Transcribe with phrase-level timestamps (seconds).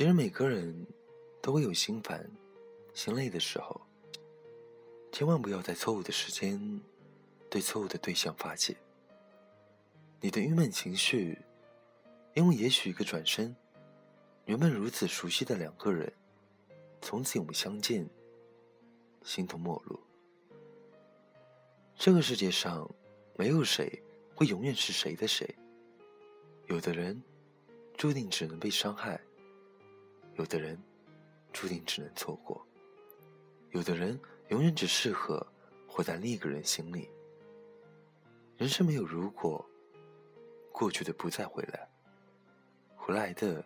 [0.00, 0.86] 其实每个人
[1.42, 2.26] 都会有心烦、
[2.94, 3.78] 心累的时候，
[5.12, 6.58] 千万不要在错误的时间
[7.50, 8.74] 对错误的对象发泄。
[10.18, 11.38] 你的郁闷情绪，
[12.32, 13.54] 因为也许一个转身，
[14.46, 16.10] 原本如此熟悉的两个人，
[17.02, 18.08] 从此永不相见，
[19.22, 20.00] 形同陌路。
[21.94, 22.90] 这个世界上，
[23.36, 24.02] 没有谁
[24.34, 25.46] 会永远是谁的谁。
[26.68, 27.22] 有的人，
[27.98, 29.20] 注定只能被伤害；
[30.40, 30.82] 有的人，
[31.52, 32.58] 注定只能错过；
[33.72, 34.18] 有的人，
[34.48, 35.46] 永远只适合
[35.86, 37.10] 活在另一个人心里。
[38.56, 39.62] 人生没有如果，
[40.72, 41.86] 过去的不再回来，
[42.96, 43.62] 回来的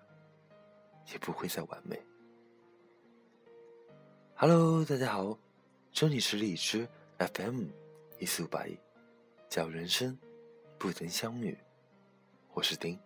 [1.13, 1.97] 也不会再完美。
[4.35, 5.39] Hello，大家好，
[5.93, 7.67] 这里是荔枝 FM。
[8.19, 8.77] 一四五八一，
[9.49, 10.19] 假如人生
[10.77, 11.57] 不曾相遇，
[12.53, 12.99] 我是丁。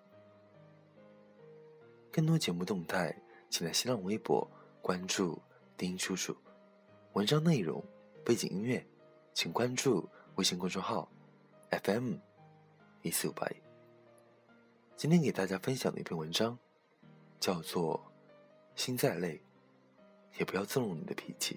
[2.11, 3.15] 更多节目动态，
[3.51, 4.49] 请在新浪微博
[4.83, 5.41] 关注
[5.77, 6.37] 丁叔叔。
[7.15, 7.83] 文章内容、
[8.25, 8.87] 背景音乐，
[9.33, 11.11] 请关注微信公众号
[11.71, 12.15] FM
[13.03, 13.57] 一四五八一。
[14.97, 16.59] 今天给大家分享的一篇文章，
[17.41, 17.99] 叫做
[18.81, 19.41] 《心再累，
[20.39, 21.55] 也不要纵容你的脾气》。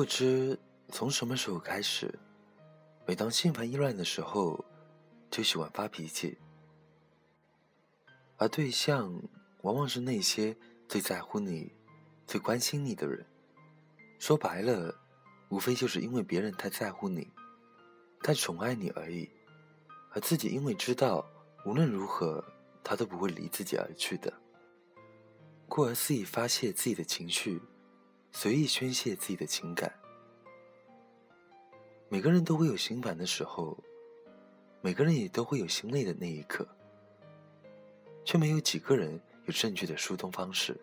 [0.00, 2.10] 不知从什么时候开始，
[3.06, 4.64] 每当心烦意乱的时候，
[5.30, 6.38] 就喜欢发脾气。
[8.38, 9.12] 而对象
[9.60, 10.56] 往往是那些
[10.88, 11.70] 最在乎你、
[12.26, 13.26] 最关心你的人。
[14.18, 14.98] 说白了，
[15.50, 17.30] 无非就是因为别人太在乎你、
[18.22, 19.28] 太宠爱你而已，
[20.12, 21.22] 而自己因为知道
[21.66, 22.42] 无论如何
[22.82, 24.32] 他都不会离自己而去的，
[25.68, 27.60] 故而肆意发泄自己的情绪。
[28.32, 29.92] 随意宣泄自己的情感。
[32.08, 33.76] 每个人都会有心烦的时候，
[34.80, 36.66] 每个人也都会有心累的那一刻，
[38.24, 40.76] 却没有几个人有正确的疏通方式。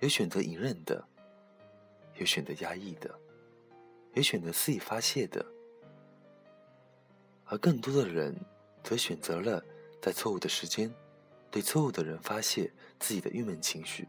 [0.00, 1.02] 有选择隐忍的，
[2.16, 3.12] 有选择压抑的，
[4.12, 5.44] 有选择肆意发泄的，
[7.46, 8.38] 而更多的人
[8.82, 9.64] 则选择了
[10.02, 10.92] 在错误的时间，
[11.50, 12.70] 对错误的人发泄
[13.00, 14.06] 自己的郁闷情绪。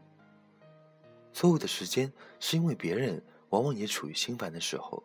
[1.36, 2.10] 错误的时间，
[2.40, 5.02] 是因为别人往往也处于心烦的时候；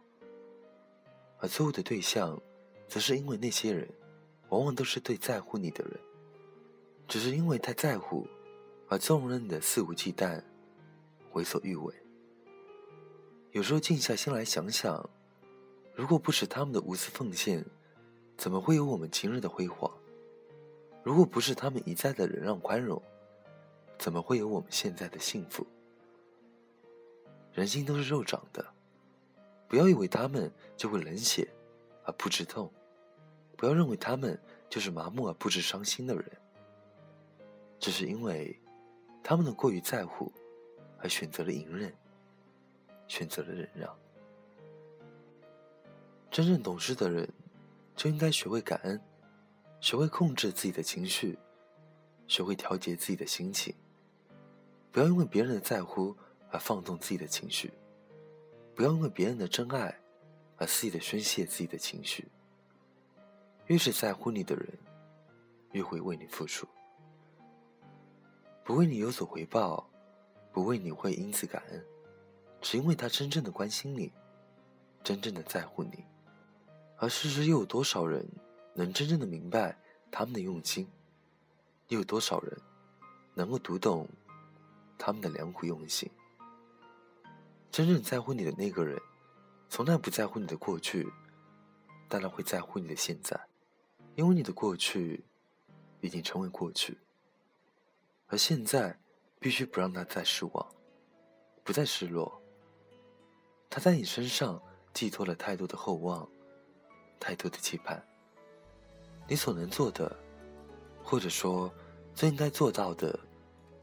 [1.40, 2.42] 而错误的对象，
[2.88, 3.86] 则是因为那些人，
[4.48, 6.00] 往往都是最在乎你的人，
[7.06, 8.26] 只是因为太在乎，
[8.88, 10.42] 而纵容你的肆无忌惮、
[11.34, 11.94] 为所欲为。
[13.52, 15.10] 有时候静下心来想想，
[15.94, 17.62] 如果不是他们的无私奉献，
[18.38, 19.92] 怎么会有我们今日的辉煌？
[21.04, 23.04] 如果不是他们一再的忍让宽容，
[24.00, 25.68] 怎么会有我们现在的幸福？
[27.54, 28.66] 人心都是肉长的，
[29.68, 31.48] 不要以为他们就会冷血
[32.06, 32.72] 而不知痛，
[33.58, 34.40] 不要认为他们
[34.70, 36.26] 就是麻木而不知伤心的人。
[37.78, 38.58] 只是因为
[39.22, 40.32] 他们的过于在乎，
[41.00, 41.94] 而选择了隐忍，
[43.08, 43.94] 选择了忍让。
[46.30, 47.28] 真正懂事的人，
[47.98, 49.02] 就应该学会感恩，
[49.82, 51.38] 学会控制自己的情绪，
[52.28, 53.76] 学会调节自己的心情，
[54.90, 56.16] 不要因为别人的在乎。
[56.52, 57.72] 而放纵自己的情绪，
[58.76, 59.98] 不要因为别人的真爱
[60.58, 62.28] 而肆意的宣泄自己的情绪。
[63.68, 64.68] 越是在乎你的人，
[65.72, 66.68] 越会为你付出，
[68.66, 69.90] 不为你有所回报，
[70.52, 71.86] 不为你会因此感恩，
[72.60, 74.12] 只因为他真正的关心你，
[75.04, 76.04] 真正的在乎你。
[76.98, 78.28] 而事实又有多少人
[78.74, 79.76] 能真正的明白
[80.12, 80.88] 他们的用心？
[81.88, 82.58] 又有多少人
[83.34, 84.08] 能够读懂
[84.98, 86.12] 他们的良苦用心？
[87.82, 89.02] 真正在乎你的那个人，
[89.68, 91.12] 从来不在乎你的过去，
[92.08, 93.36] 当然会在乎你的现在，
[94.14, 95.26] 因为你的过去
[96.00, 97.00] 已经成为过去，
[98.28, 98.96] 而现在
[99.40, 100.76] 必须不让他再失望，
[101.64, 102.40] 不再失落。
[103.68, 104.62] 他在你身上
[104.94, 106.30] 寄托了太多的厚望，
[107.20, 108.00] 太多的期盼。
[109.28, 110.16] 你所能做的，
[111.02, 111.74] 或者说
[112.14, 113.20] 最应该做到的，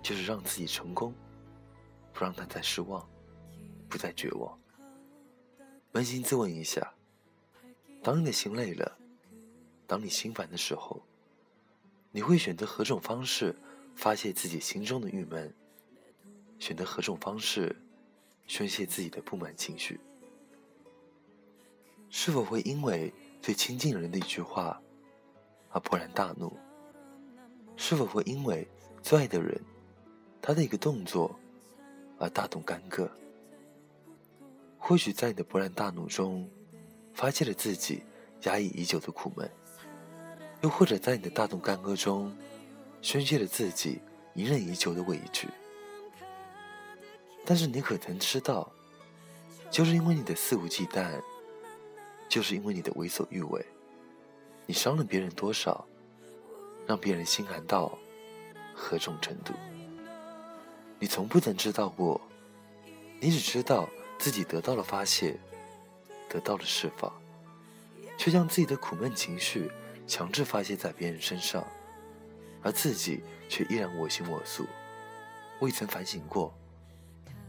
[0.01, 1.13] 就是让自己成功，
[2.13, 3.05] 不让他再失望。
[3.89, 4.59] 不再绝望。
[5.93, 6.95] 扪心自问一下：
[8.03, 8.99] 当你的心累了，
[9.87, 11.03] 当你心烦的时候，
[12.13, 13.57] 你会选择何种方式
[13.97, 15.53] 发泄自己心中的郁闷？
[16.59, 17.75] 选择何种方式
[18.47, 19.99] 宣泄自己的不满情绪？
[22.11, 24.81] 是否会因为最亲近人的一句话
[25.71, 26.53] 而勃然大怒？
[27.77, 28.67] 是否会因为
[29.03, 29.61] 最爱的人
[30.43, 31.39] 他的一个动作
[32.19, 33.11] 而大动干戈。
[34.79, 36.49] 或许在你的勃然大怒中，
[37.13, 38.03] 发泄了自己
[38.45, 39.47] 压抑已久的苦闷；
[40.63, 42.35] 又或者在你的大动干戈中，
[43.03, 44.01] 宣泄了自己
[44.35, 45.49] 隐忍已久的委屈。
[47.45, 48.71] 但是你可曾知道，
[49.71, 51.21] 就是因为你的肆无忌惮，
[52.29, 53.65] 就是因为你的为所欲为，
[54.65, 55.87] 你伤了别人多少，
[56.87, 57.99] 让别人心寒到
[58.75, 59.53] 何种程度？
[60.99, 62.21] 你从不曾知道过，
[63.21, 63.89] 你只知道
[64.19, 65.39] 自己得到了发泄，
[66.29, 67.13] 得到了释放，
[68.17, 69.71] 却将自己的苦闷情绪
[70.07, 71.67] 强制发泄在别人身上，
[72.63, 74.67] 而自己却依然我行我素，
[75.61, 76.53] 未曾反省过。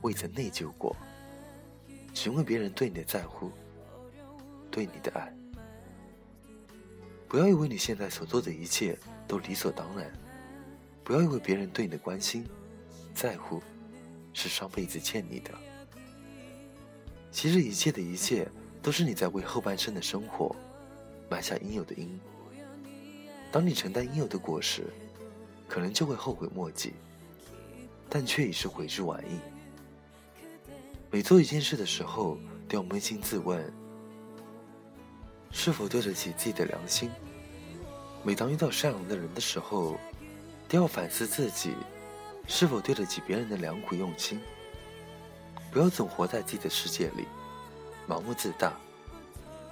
[0.01, 0.95] 未曾内疚过，
[2.13, 3.51] 只因为别人对你的在乎，
[4.71, 5.29] 对你的爱。
[7.27, 10.09] 不要以为你现在所做的一切都理所当然，
[11.03, 12.47] 不要以为别人对你的关心、
[13.13, 13.61] 在乎
[14.31, 15.51] 是上辈子欠你的。
[17.31, 18.49] 其实一切的一切
[18.81, 20.55] 都是你在为后半生的生活
[21.29, 22.19] 埋下应有的因。
[23.51, 24.83] 当你承担应有的果实，
[25.67, 26.93] 可能就会后悔莫及，
[28.09, 29.39] 但却已是悔之晚矣。
[31.11, 32.37] 每做一件事的时候，
[32.67, 33.71] 都要扪心自问：
[35.51, 37.09] 是否对得起自己的良心？
[38.23, 39.97] 每当遇到善良的人的时候，
[40.67, 41.73] 都要反思自己
[42.45, 44.39] 是否对得起别人的良苦用心。
[45.71, 47.27] 不要总活在自己的世界里，
[48.07, 48.71] 盲目自大；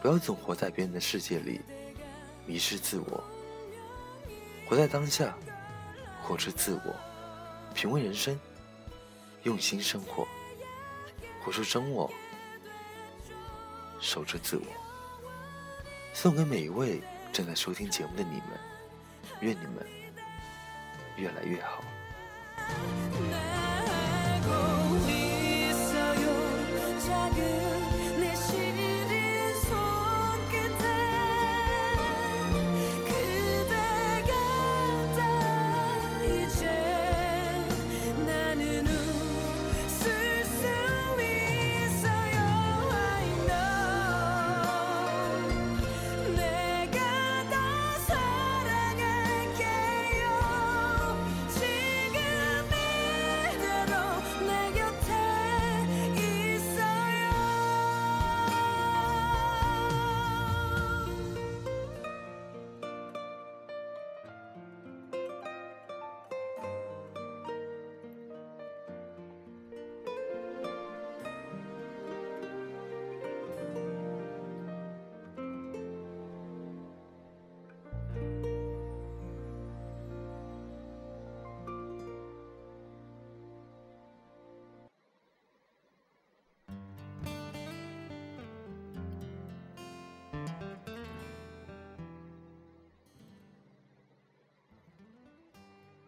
[0.01, 1.59] 不要总活在别人的世界里，
[2.45, 3.23] 迷失自我。
[4.67, 5.35] 活在当下，
[6.21, 6.95] 活出自我，
[7.73, 8.39] 品味人生，
[9.43, 10.27] 用心生活。
[11.43, 12.11] 活出真我，
[13.99, 14.65] 守着自我。
[16.13, 17.01] 送给每一位
[17.31, 18.59] 正在收听节目的你们，
[19.39, 19.87] 愿你们
[21.15, 21.83] 越来越好。
[27.35, 27.76] good.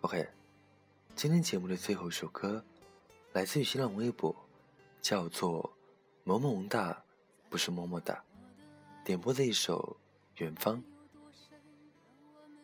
[0.09, 0.27] OK，
[1.15, 2.65] 今天节目的最后一首歌，
[3.33, 4.35] 来自于新浪微博，
[5.03, 5.71] 叫做
[6.25, 7.03] “萌萌哒”，
[7.47, 8.23] 不是么么哒，
[9.05, 9.97] 点播的一首
[10.43, 10.77] 《远方》。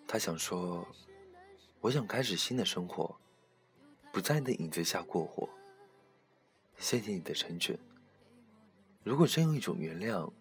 [0.08, 0.88] 他想说
[1.82, 3.16] ：“我想开始新的生活，
[4.12, 5.48] 不在你的影子下过活。
[6.80, 7.78] 谢谢你的成全。
[9.04, 10.32] 如果真有一种原谅，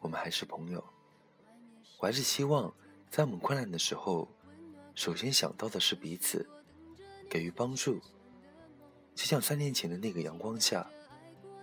[0.00, 0.84] 我们还是朋友。
[1.98, 2.74] 我还是希望，
[3.08, 4.28] 在我们困难的时候。”
[5.00, 6.46] 首先想到的是彼此，
[7.30, 7.98] 给予帮助，
[9.14, 10.86] 就像三年前的那个阳光下，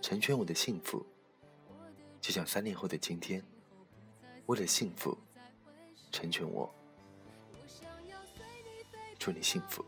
[0.02, 1.06] 成全我的幸福；
[2.20, 3.40] 就像三年后的今天，
[4.46, 5.16] 为了幸福，
[6.10, 6.68] 成全我。
[9.20, 9.84] 祝你幸福。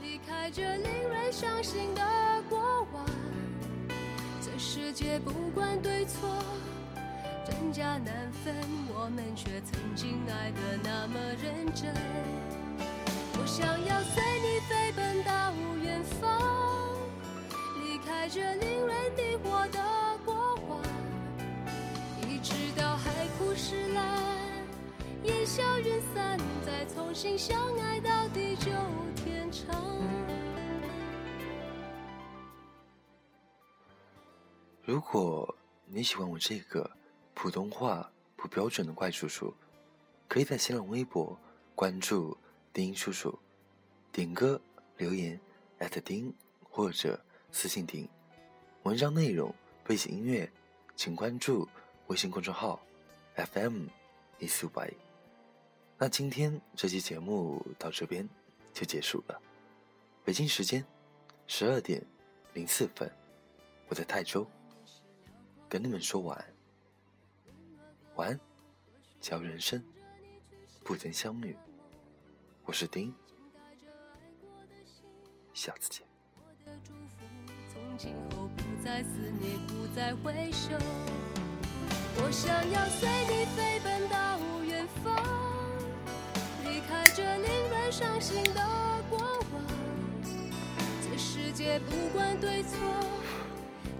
[0.00, 3.04] 离开这令人伤心的过往，
[4.40, 6.20] 这世界不管对错。
[7.44, 8.54] 真假难分，
[8.94, 10.21] 我们却曾经
[10.54, 11.94] 的那么认真。
[13.38, 16.96] 我想要随你飞奔到远方，
[17.82, 19.78] 离开这令人迷惑的
[20.24, 20.34] 过
[20.68, 20.82] 往，
[22.28, 24.22] 一直到海枯石烂，
[25.24, 28.70] 烟消云散，再重新相爱到地久
[29.16, 29.74] 天长。
[34.84, 35.54] 如果
[35.86, 36.90] 你喜欢我这个。
[37.34, 39.52] 普通话不标准的怪叔叔，
[40.32, 41.38] 可以在新浪微博
[41.74, 42.34] 关注
[42.72, 43.38] 丁叔叔，
[44.10, 44.58] 点歌
[44.96, 45.38] 留言
[45.78, 48.08] 艾特丁或者私信丁。
[48.84, 50.50] 文章内容、背景音乐，
[50.96, 51.68] 请关注
[52.06, 52.82] 微信公众号
[53.36, 53.88] FM
[54.38, 54.86] 一四五八。
[55.98, 58.26] 那今天这期节目到这边
[58.72, 59.38] 就结束了。
[60.24, 60.82] 北京时间
[61.46, 62.02] 十二点
[62.54, 63.12] 零四分，
[63.86, 64.46] 我在泰州
[65.68, 66.54] 跟你们说晚安。
[68.14, 68.40] 晚安，
[69.20, 69.84] 叫人生
[70.84, 71.56] 不曾相遇。
[72.64, 73.14] 我是丁，
[75.54, 76.02] 下次见。
[76.36, 77.24] 我的祝福
[77.72, 79.08] 从今后不再思
[79.40, 80.70] 念，不再回首。
[82.16, 85.16] 我想要随你飞奔到远方，
[86.64, 88.60] 离开这令人伤心的
[89.08, 89.62] 过往。
[91.02, 92.78] 这世界不管对错，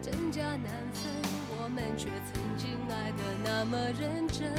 [0.03, 1.13] 真假难分，
[1.59, 4.53] 我们却曾经爱得那么认真。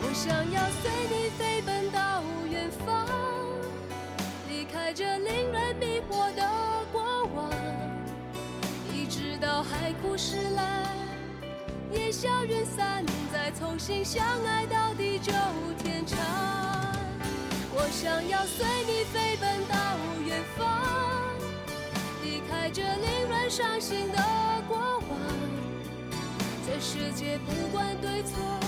[0.00, 3.06] 我想要随你飞奔到远方，
[4.48, 6.42] 离开这令人迷惑的
[6.92, 7.50] 过往，
[8.94, 10.86] 一直到海枯石烂，
[11.92, 15.32] 烟消云散，再重新相爱到地久
[15.82, 16.18] 天长。
[17.74, 19.76] 我想要随你飞奔到
[20.24, 20.64] 远方，
[22.22, 24.18] 离开这令人伤心的
[24.68, 25.18] 过往。
[26.66, 28.67] 这世界不管对错。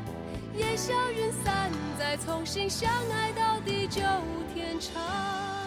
[0.57, 3.51] 烟消云散，再重新相爱到。
[3.63, 4.01] 地久
[4.53, 5.60] 天长。